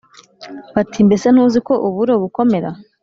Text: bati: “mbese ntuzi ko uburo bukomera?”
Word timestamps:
bati: 0.75 0.97
“mbese 1.07 1.27
ntuzi 1.29 1.59
ko 1.67 1.73
uburo 1.87 2.13
bukomera?” 2.21 2.69